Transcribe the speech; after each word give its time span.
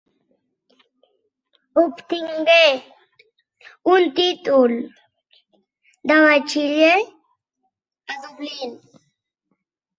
Obtingué 1.85 2.63
un 3.93 4.01
títol 4.19 4.71
de 6.09 6.17
batxiller 6.25 6.99
a 8.13 8.13
Dublín. 8.25 8.71